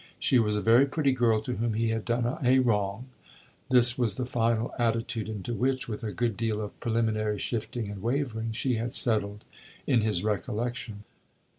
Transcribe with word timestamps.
She 0.17 0.39
was 0.39 0.55
a 0.55 0.61
very 0.63 0.87
pretty 0.87 1.11
girl 1.11 1.41
to 1.41 1.57
whom 1.57 1.75
he 1.75 1.89
had 1.89 2.05
done 2.05 2.39
a 2.43 2.57
wrong; 2.57 3.05
this 3.69 3.99
was 3.99 4.15
the 4.15 4.25
final 4.25 4.73
attitude 4.79 5.29
into 5.29 5.53
which, 5.53 5.87
with 5.87 6.03
a 6.03 6.11
good 6.11 6.35
deal 6.35 6.59
of 6.59 6.79
preliminary 6.79 7.37
shifting 7.37 7.87
and 7.87 8.01
wavering, 8.01 8.51
she 8.51 8.77
had 8.77 8.95
settled 8.95 9.43
in 9.85 10.01
his 10.01 10.23
recollection. 10.23 11.03